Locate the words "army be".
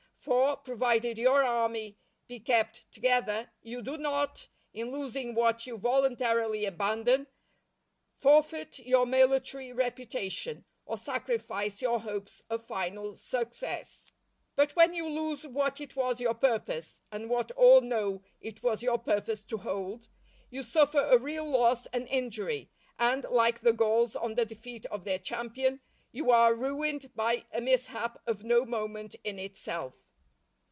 1.43-2.39